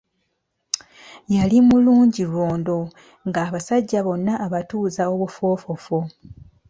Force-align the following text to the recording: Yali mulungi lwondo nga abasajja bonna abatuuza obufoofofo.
Yali 1.35 1.57
mulungi 1.67 2.21
lwondo 2.31 2.77
nga 3.27 3.39
abasajja 3.47 3.99
bonna 4.05 4.33
abatuuza 4.45 5.01
obufoofofo. 5.13 5.99